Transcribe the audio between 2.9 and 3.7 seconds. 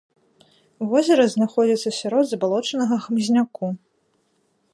хмызняку.